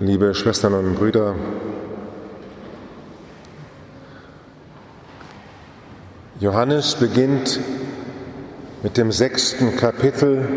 [0.00, 1.36] Liebe Schwestern und Brüder,
[6.40, 7.60] Johannes beginnt
[8.82, 10.48] mit dem sechsten Kapitel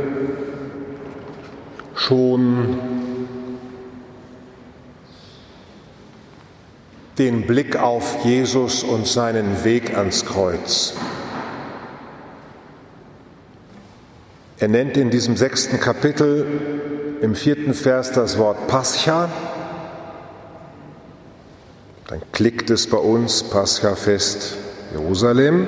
[1.93, 2.79] schon
[7.19, 10.95] den Blick auf Jesus und seinen Weg ans Kreuz.
[14.57, 19.29] Er nennt in diesem sechsten Kapitel im vierten Vers das Wort Pascha.
[22.07, 24.55] Dann klickt es bei uns Pascha-Fest
[24.93, 25.67] Jerusalem.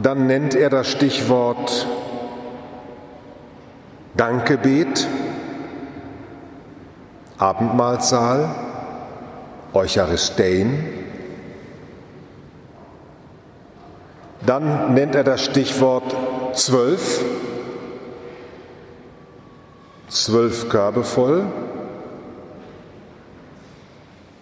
[0.00, 1.86] Dann nennt er das Stichwort
[4.16, 5.06] Dankgebet,
[7.38, 8.54] Abendmahlsaal,
[9.74, 10.84] Eucharistein.
[14.46, 16.14] Dann nennt er das Stichwort
[16.54, 17.24] zwölf,
[20.28, 21.46] zwölf Körbe voll.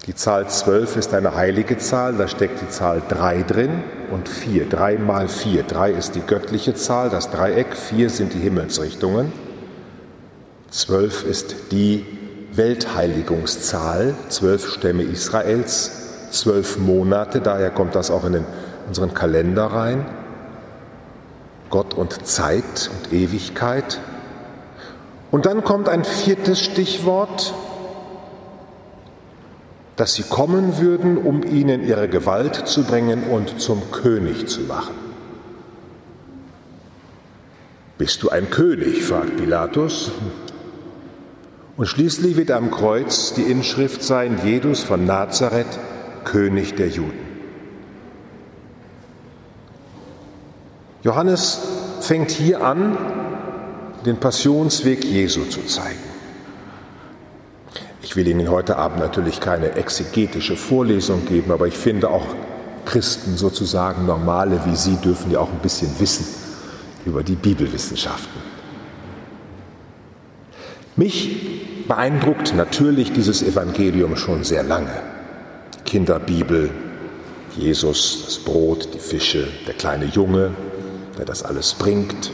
[0.06, 4.68] Die Zahl 12 ist eine heilige Zahl, da steckt die Zahl 3 drin und 4.
[4.68, 5.62] 3 mal 4.
[5.62, 9.32] 3 ist die göttliche Zahl, das Dreieck, 4 sind die Himmelsrichtungen.
[10.70, 12.04] 12 ist die
[12.52, 18.44] Weltheiligungszahl, 12 Stämme Israels, 12 Monate, daher kommt das auch in den,
[18.88, 20.04] unseren Kalender rein.
[21.70, 24.00] Gott und Zeit und Ewigkeit.
[25.36, 27.52] Und dann kommt ein viertes Stichwort,
[29.96, 34.94] dass sie kommen würden, um ihnen ihre Gewalt zu bringen und zum König zu machen.
[37.98, 39.04] Bist du ein König?
[39.04, 40.10] fragt Pilatus.
[41.76, 45.78] Und schließlich wird am Kreuz die Inschrift sein, Jesus von Nazareth,
[46.24, 47.26] König der Juden.
[51.02, 51.60] Johannes
[52.00, 52.96] fängt hier an,
[54.06, 55.98] den Passionsweg Jesu zu zeigen.
[58.02, 62.24] Ich will Ihnen heute Abend natürlich keine exegetische Vorlesung geben, aber ich finde auch
[62.84, 66.24] Christen sozusagen normale wie Sie dürfen ja auch ein bisschen wissen
[67.04, 68.40] über die Bibelwissenschaften.
[70.94, 75.02] Mich beeindruckt natürlich dieses Evangelium schon sehr lange.
[75.84, 76.70] Kinderbibel,
[77.56, 80.52] Jesus, das Brot, die Fische, der kleine Junge,
[81.18, 82.30] der das alles bringt.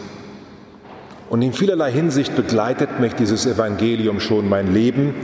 [1.32, 5.14] Und in vielerlei Hinsicht begleitet mich dieses Evangelium schon mein Leben.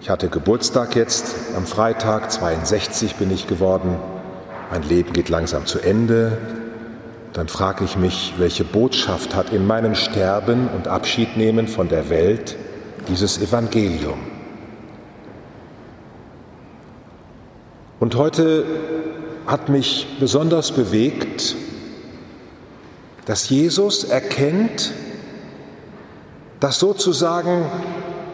[0.00, 3.96] Ich hatte Geburtstag jetzt am Freitag, 62 bin ich geworden.
[4.70, 6.38] Mein Leben geht langsam zu Ende.
[7.32, 12.56] Dann frage ich mich, welche Botschaft hat in meinem Sterben und Abschiednehmen von der Welt
[13.08, 14.20] dieses Evangelium?
[17.98, 18.64] Und heute
[19.48, 21.56] hat mich besonders bewegt,
[23.30, 24.90] dass Jesus erkennt,
[26.58, 27.64] dass sozusagen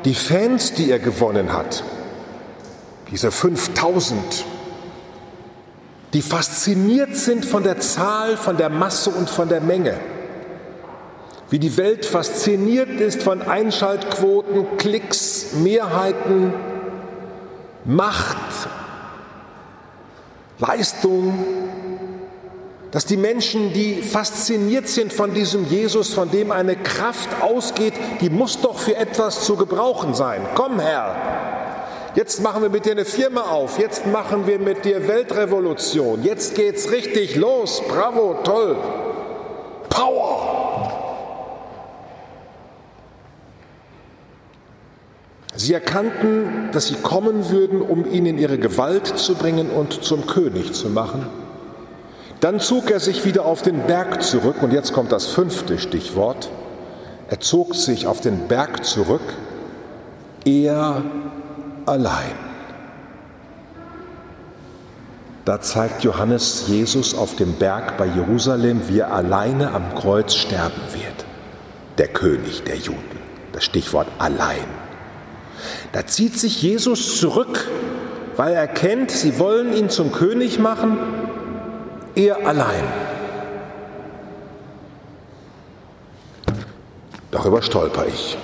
[0.06, 1.84] die Fans, die er gewonnen hat,
[3.10, 4.18] diese 5000,
[6.14, 10.00] die fasziniert sind von der Zahl, von der Masse und von der Menge.
[11.50, 16.54] Wie die Welt fasziniert ist von Einschaltquoten, Klicks, Mehrheiten,
[17.84, 18.38] Macht,
[20.58, 21.34] Leistung,
[22.96, 27.92] dass die Menschen, die fasziniert sind von diesem Jesus, von dem eine Kraft ausgeht,
[28.22, 30.40] die muss doch für etwas zu gebrauchen sein.
[30.54, 31.14] Komm, Herr,
[32.14, 36.54] jetzt machen wir mit dir eine Firma auf, jetzt machen wir mit dir Weltrevolution, jetzt
[36.54, 38.78] geht's richtig los, bravo, toll,
[39.90, 41.12] Power.
[45.54, 50.26] Sie erkannten, dass sie kommen würden, um ihn in ihre Gewalt zu bringen und zum
[50.26, 51.45] König zu machen.
[52.46, 56.48] Dann zog er sich wieder auf den Berg zurück und jetzt kommt das fünfte Stichwort.
[57.28, 59.34] Er zog sich auf den Berg zurück,
[60.44, 61.02] er
[61.86, 62.36] allein.
[65.44, 70.82] Da zeigt Johannes Jesus auf dem Berg bei Jerusalem, wie er alleine am Kreuz sterben
[70.92, 71.24] wird.
[71.98, 73.18] Der König der Juden.
[73.50, 74.68] Das Stichwort allein.
[75.90, 77.66] Da zieht sich Jesus zurück,
[78.36, 80.98] weil er kennt, sie wollen ihn zum König machen
[82.16, 82.84] er allein.
[87.30, 88.36] Darüber stolper ich.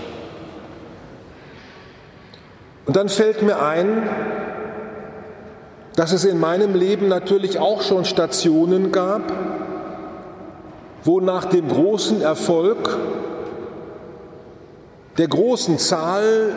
[2.85, 4.09] Und dann fällt mir ein,
[5.97, 9.23] dass es in meinem Leben natürlich auch schon Stationen gab,
[11.05, 12.97] wo nach dem großen Erfolg,
[15.19, 16.55] der großen Zahl,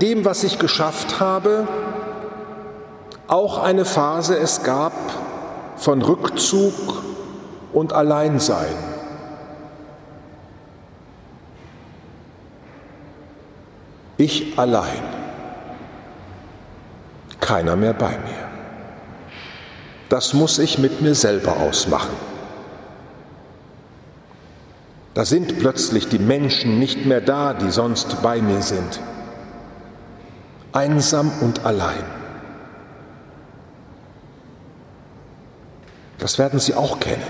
[0.00, 1.66] dem, was ich geschafft habe,
[3.26, 4.92] auch eine Phase es gab,
[5.76, 7.02] von Rückzug
[7.72, 8.76] und Alleinsein.
[14.16, 15.02] Ich allein.
[17.40, 18.44] Keiner mehr bei mir.
[20.08, 22.14] Das muss ich mit mir selber ausmachen.
[25.14, 29.00] Da sind plötzlich die Menschen nicht mehr da, die sonst bei mir sind.
[30.72, 32.23] Einsam und allein.
[36.24, 37.26] Das werden Sie auch kennen.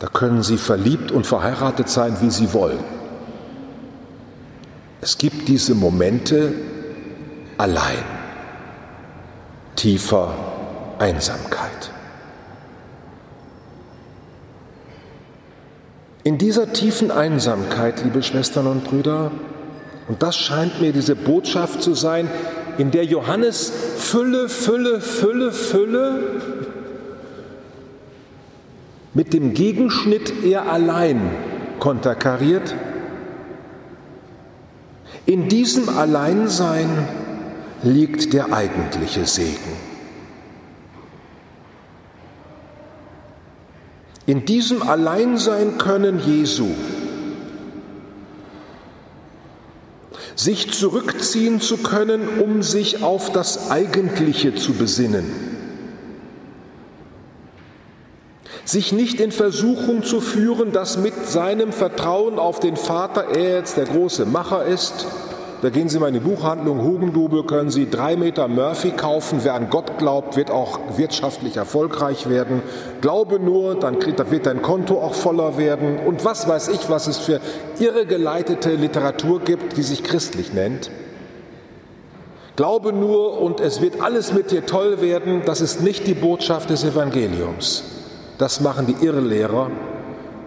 [0.00, 2.82] Da können Sie verliebt und verheiratet sein, wie Sie wollen.
[5.00, 6.52] Es gibt diese Momente
[7.56, 8.02] allein,
[9.76, 10.34] tiefer
[10.98, 11.92] Einsamkeit.
[16.24, 19.30] In dieser tiefen Einsamkeit, liebe Schwestern und Brüder,
[20.08, 22.28] und das scheint mir diese Botschaft zu sein,
[22.78, 26.18] in der Johannes Fülle, Fülle, Fülle, Fülle
[29.14, 31.20] mit dem Gegenschnitt er allein
[31.78, 32.74] konterkariert.
[35.24, 36.88] In diesem Alleinsein
[37.82, 39.94] liegt der eigentliche Segen.
[44.26, 46.68] In diesem Alleinsein können Jesu
[50.34, 55.53] sich zurückziehen zu können, um sich auf das Eigentliche zu besinnen.
[58.64, 63.76] Sich nicht in Versuchung zu führen, dass mit seinem Vertrauen auf den Vater er jetzt
[63.76, 65.06] der große Macher ist,
[65.64, 69.40] da gehen Sie mal in die Buchhandlung Hugendubel, können Sie drei Meter Murphy kaufen.
[69.44, 72.60] Wer an Gott glaubt, wird auch wirtschaftlich erfolgreich werden.
[73.00, 76.00] Glaube nur, dann wird dein Konto auch voller werden.
[76.04, 77.40] Und was weiß ich, was es für
[77.78, 80.90] irregeleitete Literatur gibt, die sich christlich nennt.
[82.56, 85.44] Glaube nur und es wird alles mit dir toll werden.
[85.46, 87.93] Das ist nicht die Botschaft des Evangeliums.
[88.38, 89.70] Das machen die Irrlehrer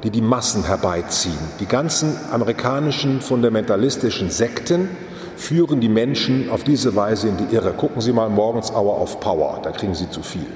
[0.03, 1.37] die die Massen herbeiziehen.
[1.59, 4.89] Die ganzen amerikanischen fundamentalistischen Sekten
[5.35, 7.73] führen die Menschen auf diese Weise in die Irre.
[7.73, 10.47] Gucken Sie mal morgens Hour of Power, da kriegen Sie zu viel.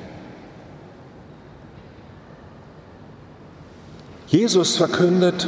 [4.27, 5.47] Jesus verkündet,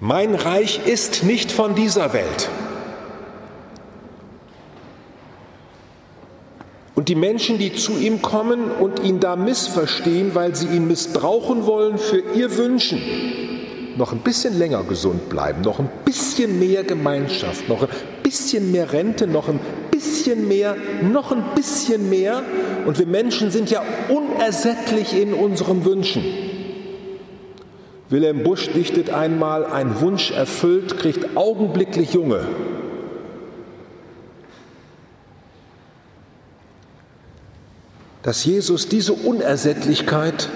[0.00, 2.48] mein Reich ist nicht von dieser Welt.
[7.06, 11.64] Und die Menschen, die zu ihm kommen und ihn da missverstehen, weil sie ihn missbrauchen
[11.64, 13.00] wollen für ihr Wünschen,
[13.96, 17.88] noch ein bisschen länger gesund bleiben, noch ein bisschen mehr Gemeinschaft, noch ein
[18.24, 19.60] bisschen mehr Rente, noch ein
[19.92, 22.42] bisschen mehr, noch ein bisschen mehr.
[22.86, 26.24] Und wir Menschen sind ja unersättlich in unseren Wünschen.
[28.10, 32.48] Wilhelm Busch dichtet einmal, ein Wunsch erfüllt kriegt augenblicklich Junge.
[38.26, 40.48] Dass Jesus diese Unersättlichkeit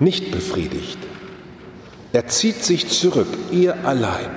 [0.00, 0.96] nicht befriedigt.
[2.14, 4.30] Er zieht sich zurück, er allein.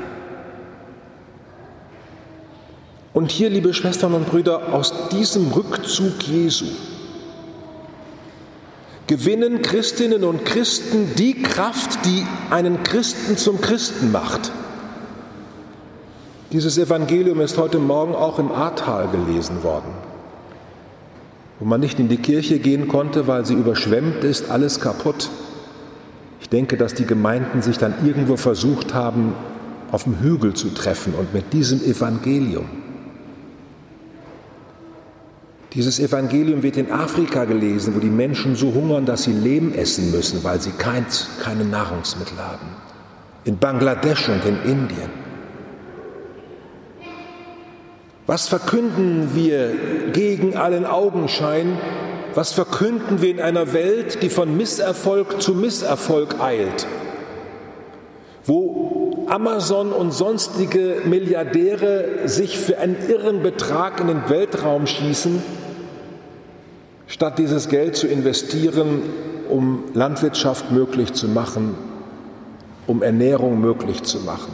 [3.14, 6.66] Und hier, liebe Schwestern und Brüder, aus diesem Rückzug Jesu
[9.08, 14.52] gewinnen Christinnen und Christen die Kraft, die einen Christen zum Christen macht.
[16.52, 20.05] Dieses Evangelium ist heute Morgen auch im Ahrtal gelesen worden
[21.60, 25.30] wo man nicht in die Kirche gehen konnte, weil sie überschwemmt ist, alles kaputt.
[26.42, 29.34] Ich denke, dass die Gemeinden sich dann irgendwo versucht haben,
[29.92, 32.66] auf dem Hügel zu treffen und mit diesem Evangelium.
[35.74, 40.12] Dieses Evangelium wird in Afrika gelesen, wo die Menschen so hungern, dass sie Lehm essen
[40.12, 41.06] müssen, weil sie kein,
[41.42, 42.68] keine Nahrungsmittel haben.
[43.44, 45.25] In Bangladesch und in Indien.
[48.28, 49.72] Was verkünden wir
[50.12, 51.78] gegen allen Augenschein?
[52.34, 56.88] Was verkünden wir in einer Welt, die von Misserfolg zu Misserfolg eilt?
[58.44, 65.44] Wo Amazon und sonstige Milliardäre sich für einen irren Betrag in den Weltraum schießen,
[67.06, 69.04] statt dieses Geld zu investieren,
[69.50, 71.76] um Landwirtschaft möglich zu machen,
[72.88, 74.52] um Ernährung möglich zu machen.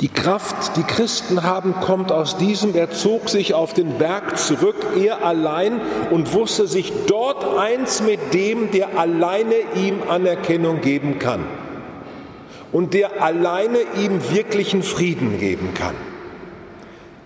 [0.00, 2.74] Die Kraft, die Christen haben, kommt aus diesem.
[2.74, 8.34] Er zog sich auf den Berg zurück, er allein, und wusste sich dort eins mit
[8.34, 11.46] dem, der alleine ihm Anerkennung geben kann
[12.72, 15.94] und der alleine ihm wirklichen Frieden geben kann,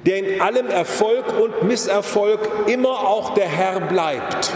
[0.06, 4.52] der in allem Erfolg und Misserfolg immer auch der Herr bleibt.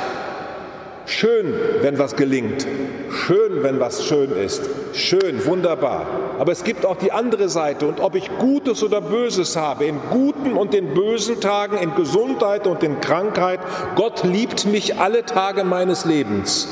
[1.06, 2.66] Schön, wenn was gelingt.
[3.10, 4.62] Schön, wenn was schön ist.
[4.94, 6.06] Schön, wunderbar.
[6.38, 7.86] Aber es gibt auch die andere Seite.
[7.86, 12.66] Und ob ich Gutes oder Böses habe, in guten und in bösen Tagen, in Gesundheit
[12.66, 13.60] und in Krankheit,
[13.96, 16.68] Gott liebt mich alle Tage meines Lebens.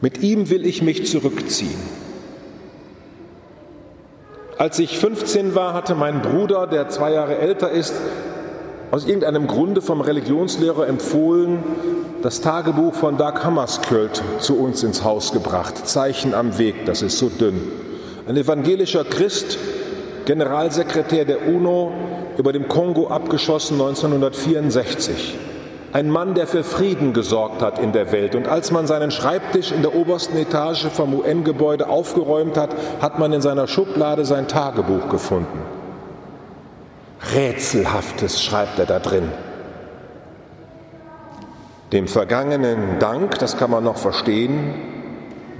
[0.00, 1.80] Mit ihm will ich mich zurückziehen.
[4.58, 7.94] Als ich 15 war, hatte mein Bruder, der zwei Jahre älter ist,
[8.90, 11.58] aus irgendeinem Grunde vom Religionslehrer empfohlen,
[12.22, 15.86] das Tagebuch von Dag Hammarskjöld zu uns ins Haus gebracht.
[15.86, 17.60] Zeichen am Weg, das ist so dünn.
[18.28, 19.58] Ein evangelischer Christ,
[20.24, 21.92] Generalsekretär der UNO,
[22.38, 25.36] über dem Kongo abgeschossen 1964.
[25.92, 28.34] Ein Mann, der für Frieden gesorgt hat in der Welt.
[28.34, 33.32] Und als man seinen Schreibtisch in der obersten Etage vom UN-Gebäude aufgeräumt hat, hat man
[33.32, 35.75] in seiner Schublade sein Tagebuch gefunden.
[37.34, 39.30] Rätselhaftes schreibt er da drin.
[41.92, 44.74] Dem vergangenen Dank, das kann man noch verstehen.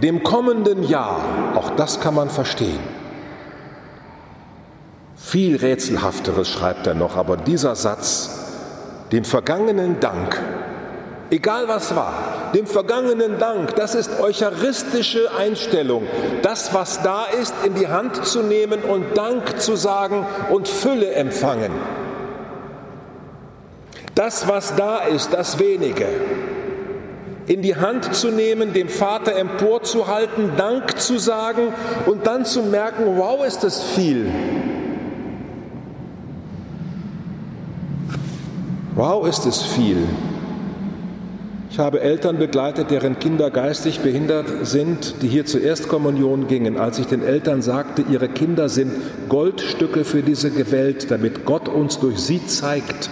[0.02, 1.20] Dem kommenden Jahr,
[1.54, 2.80] auch das kann man verstehen.
[5.16, 8.30] Viel rätselhafteres schreibt er noch, aber dieser Satz,
[9.12, 10.40] dem vergangenen Dank,
[11.30, 12.12] egal was war,
[12.54, 16.04] dem vergangenen Dank, das ist eucharistische Einstellung,
[16.42, 21.12] das, was da ist, in die Hand zu nehmen und Dank zu sagen und Fülle
[21.12, 21.72] empfangen.
[24.14, 26.06] Das, was da ist, das wenige,
[27.46, 31.72] in die Hand zu nehmen, dem Vater emporzuhalten, Dank zu sagen
[32.06, 34.26] und dann zu merken, wow, ist das viel.
[38.94, 40.08] Wow, ist es viel.
[41.76, 46.78] Ich habe Eltern begleitet, deren Kinder geistig behindert sind, die hier zur Erstkommunion gingen.
[46.78, 48.92] Als ich den Eltern sagte, ihre Kinder sind
[49.28, 53.10] Goldstücke für diese Welt, damit Gott uns durch sie zeigt,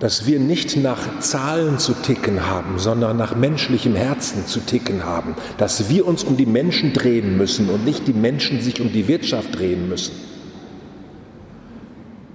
[0.00, 5.36] dass wir nicht nach Zahlen zu ticken haben, sondern nach menschlichem Herzen zu ticken haben,
[5.56, 9.06] dass wir uns um die Menschen drehen müssen und nicht die Menschen sich um die
[9.06, 10.14] Wirtschaft drehen müssen.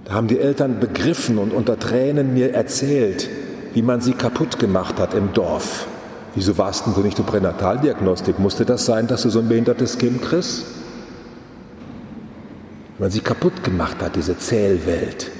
[0.06, 3.28] Da haben die Eltern begriffen und unter Tränen mir erzählt,
[3.74, 5.86] wie man sie kaputt gemacht hat im Dorf.
[6.34, 8.38] Wieso warst denn du nicht zur Pränataldiagnostik?
[8.38, 10.64] Musste das sein, dass du so ein behindertes Kind kriegst?
[12.96, 15.30] Wie man sie kaputt gemacht hat, diese Zählwelt.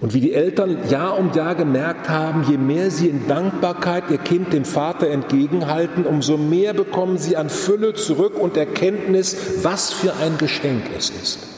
[0.00, 4.18] Und wie die Eltern Jahr um Jahr gemerkt haben, je mehr sie in Dankbarkeit ihr
[4.18, 10.14] Kind dem Vater entgegenhalten, umso mehr bekommen sie an Fülle zurück und Erkenntnis, was für
[10.14, 11.57] ein Geschenk es ist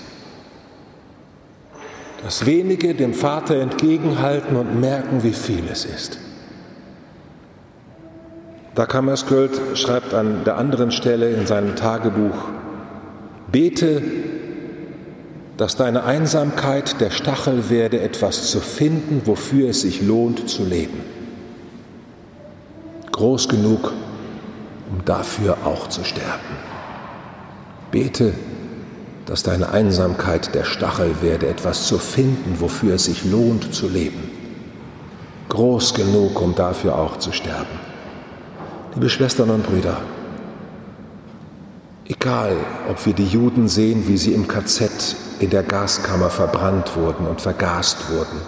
[2.22, 6.18] das wenige dem Vater entgegenhalten und merken, wie viel es ist.
[8.74, 12.36] Dag Hammarskjöld schreibt an der anderen Stelle in seinem Tagebuch,
[13.50, 14.02] bete,
[15.56, 21.00] dass deine Einsamkeit der Stachel werde, etwas zu finden, wofür es sich lohnt zu leben.
[23.12, 23.92] Groß genug,
[24.90, 26.56] um dafür auch zu sterben.
[27.90, 28.32] Bete,
[29.30, 34.28] dass deine Einsamkeit der Stachel werde, etwas zu finden, wofür es sich lohnt zu leben.
[35.49, 37.78] Groß genug, um dafür auch zu sterben.
[38.92, 39.99] Liebe Schwestern und Brüder,
[42.08, 42.56] egal
[42.88, 47.40] ob wir die Juden sehen, wie sie im KZ in der Gaskammer verbrannt wurden und
[47.40, 48.40] vergast wurden,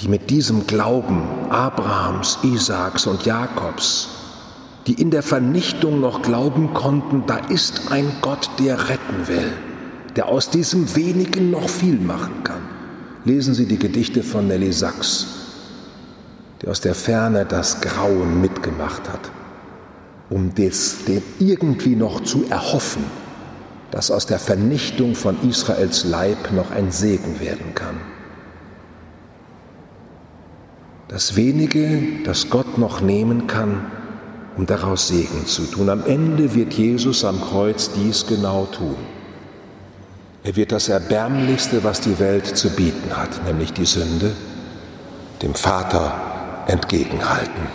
[0.00, 4.17] die mit diesem Glauben Abrahams, Isaaks und Jakobs
[4.88, 9.52] die in der Vernichtung noch glauben konnten, da ist ein Gott, der retten will,
[10.16, 12.62] der aus diesem wenigen noch viel machen kann.
[13.26, 15.26] Lesen Sie die Gedichte von Nelly Sachs,
[16.62, 19.30] die aus der Ferne das Grauen mitgemacht hat,
[20.30, 23.04] um das, dem irgendwie noch zu erhoffen,
[23.90, 27.96] dass aus der Vernichtung von Israels Leib noch ein Segen werden kann.
[31.08, 33.97] Das wenige, das Gott noch nehmen kann,
[34.58, 35.88] um daraus Segen zu tun.
[35.88, 38.96] Am Ende wird Jesus am Kreuz dies genau tun.
[40.42, 44.32] Er wird das Erbärmlichste, was die Welt zu bieten hat, nämlich die Sünde,
[45.42, 46.12] dem Vater
[46.66, 47.68] entgegenhalten.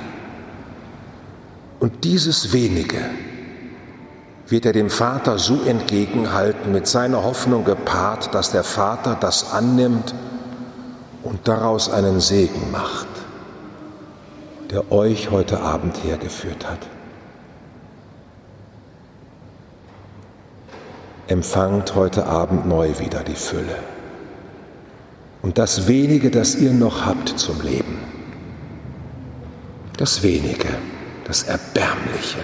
[1.80, 3.00] Und dieses wenige
[4.50, 10.14] wird er dem Vater so entgegenhalten, mit seiner Hoffnung gepaart, dass der Vater das annimmt
[11.24, 13.13] und daraus einen Segen macht
[14.74, 16.80] der euch heute Abend hergeführt hat.
[21.28, 23.78] Empfangt heute Abend neu wieder die Fülle
[25.44, 28.00] und das wenige, das ihr noch habt zum Leben.
[29.98, 30.70] Das wenige,
[31.26, 32.40] das Erbärmliche,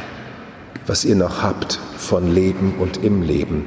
[0.85, 3.65] was ihr noch habt von Leben und im Leben,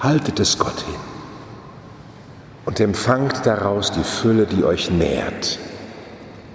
[0.00, 1.00] haltet es Gott hin
[2.64, 5.58] und empfangt daraus die Fülle, die euch nährt,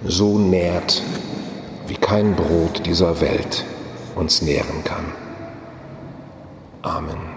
[0.04, 1.02] so nährt,
[1.88, 3.64] wie kein Brot dieser Welt
[4.14, 5.12] uns nähren kann.
[6.82, 7.35] Amen.